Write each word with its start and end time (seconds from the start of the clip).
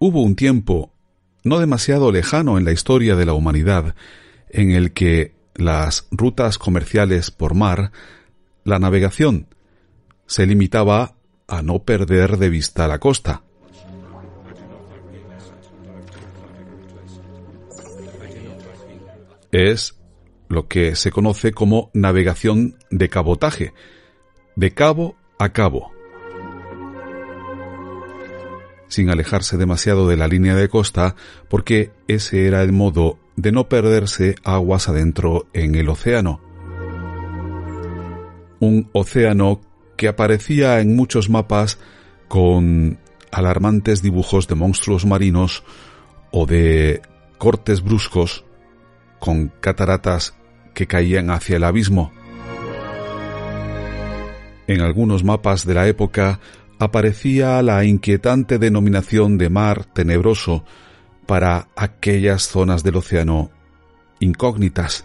Hubo 0.00 0.22
un 0.22 0.36
tiempo, 0.36 0.92
no 1.42 1.58
demasiado 1.58 2.12
lejano 2.12 2.56
en 2.56 2.64
la 2.64 2.70
historia 2.70 3.16
de 3.16 3.26
la 3.26 3.32
humanidad, 3.32 3.96
en 4.48 4.70
el 4.70 4.92
que 4.92 5.34
las 5.56 6.06
rutas 6.12 6.56
comerciales 6.56 7.32
por 7.32 7.54
mar, 7.54 7.90
la 8.62 8.78
navegación, 8.78 9.48
se 10.26 10.46
limitaba 10.46 11.16
a 11.48 11.62
no 11.62 11.80
perder 11.82 12.36
de 12.36 12.48
vista 12.48 12.86
la 12.86 13.00
costa. 13.00 13.42
Es 19.50 19.98
lo 20.48 20.68
que 20.68 20.94
se 20.94 21.10
conoce 21.10 21.52
como 21.52 21.90
navegación 21.92 22.78
de 22.90 23.08
cabotaje, 23.08 23.72
de 24.54 24.74
cabo 24.74 25.16
a 25.40 25.52
cabo. 25.52 25.97
Sin 28.88 29.10
alejarse 29.10 29.56
demasiado 29.56 30.08
de 30.08 30.16
la 30.16 30.28
línea 30.28 30.54
de 30.54 30.68
costa, 30.68 31.14
porque 31.48 31.92
ese 32.08 32.46
era 32.46 32.62
el 32.62 32.72
modo 32.72 33.18
de 33.36 33.52
no 33.52 33.68
perderse 33.68 34.34
aguas 34.44 34.88
adentro 34.88 35.46
en 35.52 35.74
el 35.74 35.88
océano. 35.88 36.40
Un 38.60 38.88
océano 38.92 39.60
que 39.96 40.08
aparecía 40.08 40.80
en 40.80 40.96
muchos 40.96 41.28
mapas 41.28 41.78
con 42.28 42.98
alarmantes 43.30 44.02
dibujos 44.02 44.48
de 44.48 44.54
monstruos 44.54 45.06
marinos 45.06 45.64
o 46.30 46.46
de 46.46 47.02
cortes 47.38 47.82
bruscos 47.82 48.44
con 49.18 49.52
cataratas 49.60 50.34
que 50.74 50.86
caían 50.86 51.30
hacia 51.30 51.56
el 51.56 51.64
abismo. 51.64 52.12
En 54.66 54.80
algunos 54.80 55.24
mapas 55.24 55.66
de 55.66 55.74
la 55.74 55.88
época 55.88 56.40
aparecía 56.78 57.60
la 57.62 57.84
inquietante 57.84 58.58
denominación 58.58 59.38
de 59.38 59.50
mar 59.50 59.84
tenebroso 59.84 60.64
para 61.26 61.68
aquellas 61.76 62.48
zonas 62.48 62.82
del 62.82 62.96
océano 62.96 63.50
incógnitas. 64.20 65.04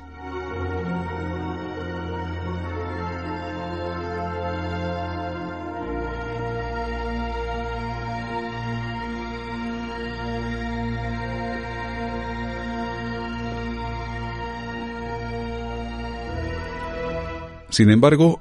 Sin 17.69 17.89
embargo, 17.89 18.39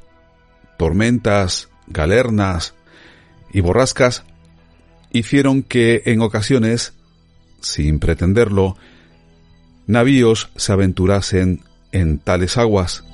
tormentas, 0.77 1.71
galernas 1.87 2.75
y 3.53 3.61
borrascas 3.61 4.25
hicieron 5.13 5.63
que 5.63 6.03
en 6.07 6.23
ocasiones, 6.23 6.95
sin 7.61 7.99
pretenderlo, 7.99 8.77
navíos 9.87 10.51
se 10.57 10.73
aventurasen 10.73 11.61
en 11.93 12.19
tales 12.19 12.57
aguas. 12.57 13.05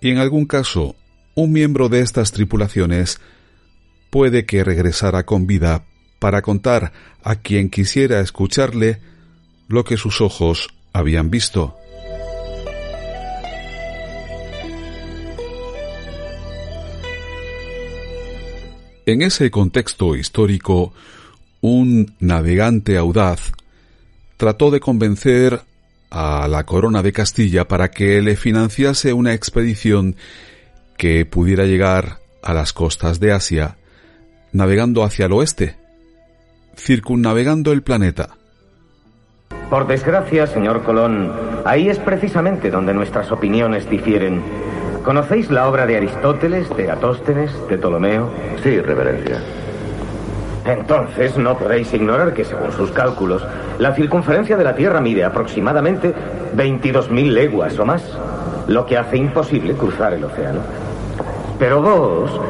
Y 0.00 0.10
en 0.10 0.18
algún 0.18 0.44
caso, 0.44 0.96
un 1.34 1.52
miembro 1.52 1.88
de 1.88 2.00
estas 2.00 2.30
tripulaciones 2.30 3.20
puede 4.10 4.44
que 4.44 4.62
regresara 4.62 5.24
con 5.24 5.46
vida 5.46 5.84
para 6.18 6.42
contar 6.42 6.92
a 7.22 7.36
quien 7.36 7.70
quisiera 7.70 8.20
escucharle 8.20 9.00
lo 9.66 9.84
que 9.84 9.96
sus 9.96 10.20
ojos 10.20 10.68
habían 10.92 11.30
visto. 11.30 11.76
En 19.06 19.20
ese 19.20 19.50
contexto 19.50 20.16
histórico, 20.16 20.94
un 21.60 22.14
navegante 22.20 22.96
audaz 22.96 23.52
trató 24.38 24.70
de 24.70 24.80
convencer 24.80 25.60
a 26.10 26.48
la 26.48 26.64
corona 26.64 27.02
de 27.02 27.12
Castilla 27.12 27.68
para 27.68 27.90
que 27.90 28.22
le 28.22 28.36
financiase 28.36 29.12
una 29.12 29.34
expedición 29.34 30.16
que 30.96 31.26
pudiera 31.26 31.64
llegar 31.64 32.18
a 32.42 32.54
las 32.54 32.72
costas 32.72 33.20
de 33.20 33.32
Asia, 33.32 33.76
navegando 34.52 35.02
hacia 35.02 35.26
el 35.26 35.32
oeste, 35.32 35.76
circunnavegando 36.76 37.72
el 37.72 37.82
planeta. 37.82 38.36
Por 39.68 39.86
desgracia, 39.86 40.46
señor 40.46 40.82
Colón, 40.82 41.32
ahí 41.64 41.88
es 41.88 41.98
precisamente 41.98 42.70
donde 42.70 42.94
nuestras 42.94 43.30
opiniones 43.32 43.88
difieren. 43.90 44.42
¿Conocéis 45.04 45.50
la 45.50 45.68
obra 45.68 45.84
de 45.84 45.98
Aristóteles, 45.98 46.74
de 46.74 46.90
Atóstenes, 46.90 47.52
de 47.68 47.76
Ptolomeo? 47.76 48.30
Sí, 48.62 48.80
reverencia. 48.80 49.36
Entonces 50.64 51.36
no 51.36 51.58
podéis 51.58 51.92
ignorar 51.92 52.32
que, 52.32 52.42
según 52.42 52.72
sus 52.72 52.90
cálculos, 52.90 53.46
la 53.78 53.94
circunferencia 53.94 54.56
de 54.56 54.64
la 54.64 54.74
Tierra 54.74 55.02
mide 55.02 55.22
aproximadamente 55.22 56.14
22.000 56.56 57.32
leguas 57.32 57.78
o 57.78 57.84
más, 57.84 58.02
lo 58.66 58.86
que 58.86 58.96
hace 58.96 59.18
imposible 59.18 59.74
cruzar 59.74 60.14
el 60.14 60.24
océano. 60.24 60.60
Pero 61.58 61.82
vos 61.82 62.40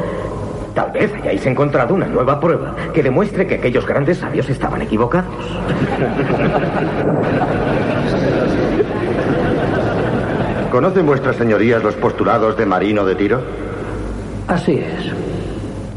Tal 0.74 0.90
vez 0.90 1.14
hayáis 1.14 1.46
encontrado 1.46 1.94
una 1.94 2.06
nueva 2.06 2.40
prueba 2.40 2.74
que 2.92 3.00
demuestre 3.00 3.46
que 3.46 3.54
aquellos 3.54 3.86
grandes 3.86 4.18
sabios 4.18 4.50
estaban 4.50 4.82
equivocados. 4.82 5.32
¿Conocen 10.74 11.06
vuestras 11.06 11.36
señorías 11.36 11.84
los 11.84 11.94
postulados 11.94 12.56
de 12.56 12.66
Marino 12.66 13.04
de 13.04 13.14
Tiro? 13.14 13.40
Así 14.48 14.72
es. 14.72 15.12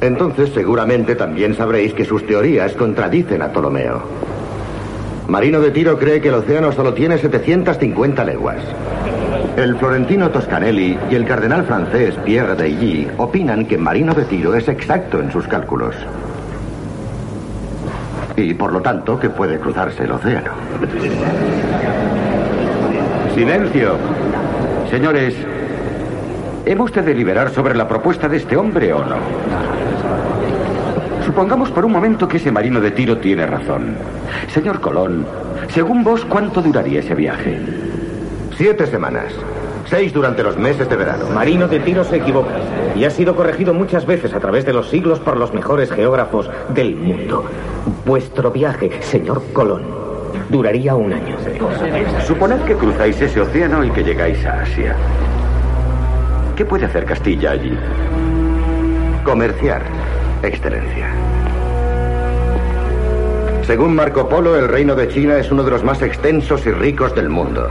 Entonces 0.01 0.51
seguramente 0.53 1.15
también 1.15 1.55
sabréis 1.55 1.95
que 1.95 2.05
sus 2.05 2.27
teorías 2.27 2.73
contradicen 2.73 3.41
a 3.41 3.47
Ptolomeo. 3.47 4.03
Marino 5.29 5.61
de 5.61 5.71
Tiro 5.71 5.97
cree 5.97 6.21
que 6.21 6.27
el 6.27 6.35
océano 6.35 6.71
solo 6.71 6.93
tiene 6.93 7.17
750 7.17 8.23
leguas. 8.23 8.61
El 9.55 9.77
florentino 9.77 10.29
Toscanelli 10.29 10.95
y 11.09 11.15
el 11.15 11.25
cardenal 11.25 11.65
francés 11.65 12.13
Pierre 12.23 12.53
de 12.53 13.11
opinan 13.17 13.65
que 13.65 13.79
Marino 13.79 14.13
de 14.13 14.25
Tiro 14.25 14.53
es 14.53 14.67
exacto 14.67 15.19
en 15.19 15.31
sus 15.31 15.47
cálculos. 15.47 15.95
Y 18.35 18.53
por 18.53 18.71
lo 18.71 18.81
tanto 18.83 19.19
que 19.19 19.31
puede 19.31 19.57
cruzarse 19.57 20.03
el 20.03 20.11
océano. 20.11 20.51
Silencio. 23.33 23.97
Señores, 24.89 25.35
¿hemos 26.65 26.91
de 26.93 27.01
deliberar 27.01 27.49
sobre 27.49 27.75
la 27.75 27.87
propuesta 27.87 28.29
de 28.29 28.37
este 28.37 28.55
hombre 28.55 28.93
o 28.93 29.03
no? 29.03 29.17
Supongamos 31.25 31.69
por 31.71 31.85
un 31.85 31.91
momento 31.91 32.27
que 32.27 32.37
ese 32.37 32.51
marino 32.51 32.79
de 32.79 32.91
tiro 32.91 33.17
tiene 33.17 33.45
razón. 33.45 33.97
Señor 34.47 34.79
Colón, 34.79 35.25
según 35.69 36.03
vos, 36.03 36.23
¿cuánto 36.25 36.61
duraría 36.61 37.01
ese 37.01 37.15
viaje? 37.15 37.59
Siete 38.55 38.87
semanas. 38.87 39.33
Seis 39.89 40.13
durante 40.13 40.43
los 40.43 40.57
meses 40.57 40.89
de 40.89 40.95
verano. 40.95 41.25
Marino 41.33 41.67
de 41.67 41.79
Tiro 41.79 42.03
se 42.03 42.17
equivoca 42.17 42.55
y 42.95 43.05
ha 43.05 43.09
sido 43.09 43.35
corregido 43.35 43.73
muchas 43.73 44.05
veces 44.05 44.33
a 44.33 44.39
través 44.39 44.65
de 44.65 44.73
los 44.73 44.89
siglos 44.89 45.19
por 45.19 45.37
los 45.37 45.53
mejores 45.53 45.91
geógrafos 45.91 46.49
del 46.69 46.95
mundo. 46.95 47.45
Vuestro 48.05 48.51
viaje, 48.51 49.01
señor 49.01 49.41
Colón, 49.53 49.83
duraría 50.49 50.95
un 50.95 51.13
año. 51.13 51.35
Suponed 52.25 52.61
que 52.61 52.75
cruzáis 52.75 53.21
ese 53.21 53.41
océano 53.41 53.83
y 53.83 53.89
que 53.91 54.03
llegáis 54.03 54.45
a 54.45 54.61
Asia. 54.61 54.95
¿Qué 56.55 56.65
puede 56.65 56.85
hacer 56.85 57.05
Castilla 57.05 57.51
allí? 57.51 57.77
Comerciar, 59.23 59.83
excelencia. 60.41 61.07
Según 63.67 63.93
Marco 63.93 64.29
Polo, 64.29 64.57
el 64.57 64.69
reino 64.69 64.95
de 64.95 65.09
China 65.09 65.37
es 65.37 65.51
uno 65.51 65.61
de 65.63 65.71
los 65.71 65.83
más 65.83 66.01
extensos 66.01 66.65
y 66.65 66.71
ricos 66.71 67.13
del 67.13 67.29
mundo. 67.29 67.69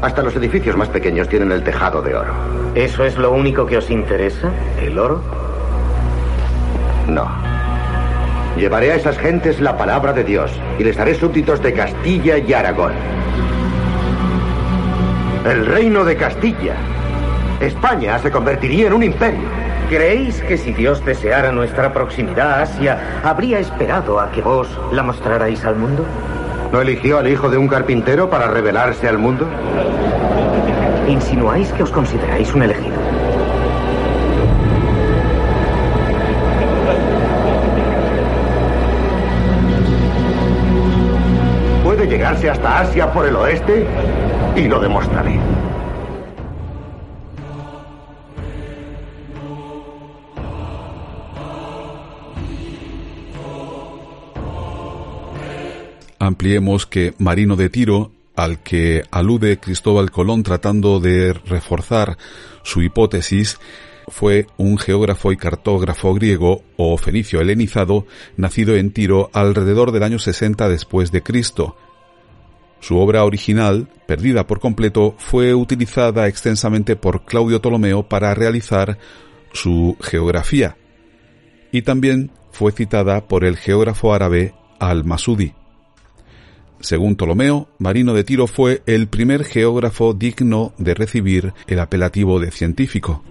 Hasta 0.00 0.22
los 0.22 0.34
edificios 0.36 0.76
más 0.76 0.88
pequeños 0.88 1.28
tienen 1.28 1.50
el 1.50 1.64
tejado 1.64 2.02
de 2.02 2.14
oro. 2.14 2.32
¿Eso 2.74 3.04
es 3.04 3.18
lo 3.18 3.32
único 3.32 3.66
que 3.66 3.78
os 3.78 3.90
interesa? 3.90 4.50
¿El 4.80 4.98
oro? 4.98 5.20
No. 7.08 7.41
Llevaré 8.62 8.92
a 8.92 8.94
esas 8.94 9.18
gentes 9.18 9.60
la 9.60 9.76
palabra 9.76 10.12
de 10.12 10.22
Dios 10.22 10.52
y 10.78 10.84
les 10.84 10.96
haré 10.96 11.16
súbditos 11.16 11.60
de 11.60 11.72
Castilla 11.72 12.38
y 12.38 12.52
Aragón. 12.52 12.92
El 15.44 15.66
reino 15.66 16.04
de 16.04 16.14
Castilla. 16.14 16.76
España 17.58 18.20
se 18.20 18.30
convertiría 18.30 18.86
en 18.86 18.92
un 18.92 19.02
imperio. 19.02 19.48
¿Creéis 19.88 20.40
que 20.42 20.56
si 20.56 20.72
Dios 20.72 21.04
deseara 21.04 21.50
nuestra 21.50 21.92
proximidad 21.92 22.52
a 22.52 22.62
Asia, 22.62 23.20
habría 23.24 23.58
esperado 23.58 24.20
a 24.20 24.30
que 24.30 24.42
vos 24.42 24.68
la 24.92 25.02
mostrarais 25.02 25.64
al 25.64 25.74
mundo? 25.74 26.06
¿No 26.70 26.80
eligió 26.80 27.18
al 27.18 27.26
hijo 27.26 27.50
de 27.50 27.58
un 27.58 27.66
carpintero 27.66 28.30
para 28.30 28.46
revelarse 28.46 29.08
al 29.08 29.18
mundo? 29.18 29.44
Insinuáis 31.08 31.72
que 31.72 31.82
os 31.82 31.90
consideráis 31.90 32.54
un 32.54 32.62
elegido. 32.62 33.01
hasta 42.50 42.80
Asia 42.80 43.12
por 43.12 43.26
el 43.26 43.36
oeste 43.36 43.86
y 44.56 44.62
lo 44.68 44.80
demostraré. 44.80 45.38
Ampliemos 56.18 56.86
que 56.86 57.14
Marino 57.18 57.56
de 57.56 57.68
Tiro, 57.68 58.12
al 58.36 58.60
que 58.60 59.02
alude 59.10 59.58
Cristóbal 59.58 60.10
Colón 60.10 60.44
tratando 60.44 61.00
de 61.00 61.32
reforzar 61.32 62.16
su 62.62 62.80
hipótesis, 62.82 63.58
fue 64.08 64.46
un 64.56 64.78
geógrafo 64.78 65.32
y 65.32 65.36
cartógrafo 65.36 66.14
griego 66.14 66.62
o 66.76 66.96
fenicio 66.96 67.40
helenizado 67.40 68.06
nacido 68.36 68.76
en 68.76 68.92
Tiro 68.92 69.30
alrededor 69.32 69.90
del 69.90 70.04
año 70.04 70.18
60 70.18 70.68
después 70.68 71.10
de 71.10 71.22
Cristo, 71.22 71.76
su 72.82 72.98
obra 72.98 73.24
original, 73.24 73.88
perdida 74.06 74.48
por 74.48 74.58
completo, 74.58 75.14
fue 75.16 75.54
utilizada 75.54 76.26
extensamente 76.26 76.96
por 76.96 77.24
Claudio 77.24 77.60
Ptolomeo 77.60 78.08
para 78.08 78.34
realizar 78.34 78.98
su 79.52 79.96
geografía 80.00 80.76
y 81.70 81.82
también 81.82 82.32
fue 82.50 82.72
citada 82.72 83.28
por 83.28 83.44
el 83.44 83.56
geógrafo 83.56 84.12
árabe 84.12 84.54
Al-Masudi. 84.80 85.54
Según 86.80 87.14
Ptolomeo, 87.14 87.68
Marino 87.78 88.14
de 88.14 88.24
Tiro 88.24 88.48
fue 88.48 88.82
el 88.86 89.06
primer 89.06 89.44
geógrafo 89.44 90.12
digno 90.12 90.74
de 90.76 90.94
recibir 90.94 91.54
el 91.68 91.78
apelativo 91.78 92.40
de 92.40 92.50
científico. 92.50 93.22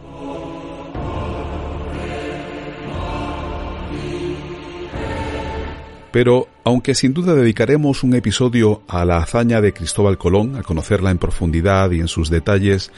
Pero, 6.11 6.49
aunque 6.65 6.93
sin 6.93 7.13
duda 7.13 7.33
dedicaremos 7.33 8.03
un 8.03 8.13
episodio 8.15 8.81
a 8.87 9.05
la 9.05 9.17
hazaña 9.17 9.61
de 9.61 9.73
Cristóbal 9.73 10.17
Colón, 10.17 10.57
a 10.57 10.63
conocerla 10.63 11.09
en 11.09 11.17
profundidad 11.17 11.91
y 11.91 12.01
en 12.01 12.09
sus 12.09 12.29
detalles, 12.29 12.91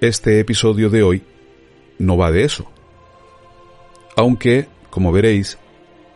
este 0.00 0.38
episodio 0.38 0.88
de 0.88 1.02
hoy 1.02 1.22
no 1.98 2.16
va 2.16 2.30
de 2.30 2.44
eso. 2.44 2.70
Aunque, 4.16 4.68
como 4.88 5.10
veréis, 5.10 5.58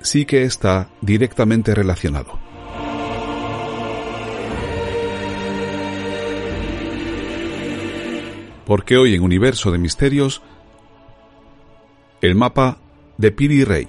sí 0.00 0.24
que 0.26 0.44
está 0.44 0.90
directamente 1.00 1.74
relacionado. 1.74 2.38
Porque 8.64 8.96
hoy 8.96 9.14
en 9.14 9.22
Universo 9.22 9.72
de 9.72 9.78
Misterios, 9.78 10.40
el 12.22 12.34
mapa 12.34 12.78
de 13.18 13.32
Piri 13.32 13.64
Rey. 13.64 13.88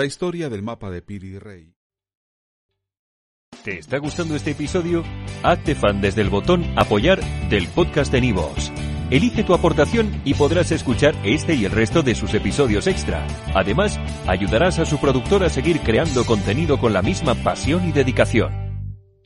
La 0.00 0.06
historia 0.06 0.48
del 0.48 0.62
mapa 0.62 0.88
de 0.88 1.02
Piri 1.02 1.38
Rey. 1.38 1.74
¿Te 3.62 3.80
está 3.80 3.98
gustando 3.98 4.34
este 4.34 4.52
episodio? 4.52 5.04
Hazte 5.42 5.74
fan 5.74 6.00
desde 6.00 6.22
el 6.22 6.30
botón 6.30 6.64
Apoyar 6.74 7.20
del 7.50 7.68
podcast 7.68 8.10
de 8.10 8.22
Nivos. 8.22 8.72
Elige 9.10 9.44
tu 9.44 9.52
aportación 9.52 10.22
y 10.24 10.32
podrás 10.32 10.72
escuchar 10.72 11.14
este 11.22 11.54
y 11.54 11.66
el 11.66 11.72
resto 11.72 12.02
de 12.02 12.14
sus 12.14 12.32
episodios 12.32 12.86
extra. 12.86 13.26
Además, 13.54 14.00
ayudarás 14.26 14.78
a 14.78 14.86
su 14.86 14.98
productor 14.98 15.44
a 15.44 15.50
seguir 15.50 15.80
creando 15.80 16.24
contenido 16.24 16.78
con 16.78 16.94
la 16.94 17.02
misma 17.02 17.34
pasión 17.34 17.86
y 17.86 17.92
dedicación. 17.92 18.59